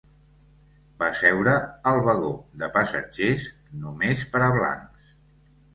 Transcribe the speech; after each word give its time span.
Va 1.03 1.09
seure 1.19 1.53
al 1.91 1.99
vagó 2.09 2.33
de 2.63 2.73
passatgers 2.79 3.47
"només 3.87 4.29
per 4.35 4.45
a 4.49 4.51
blancs": 4.59 5.19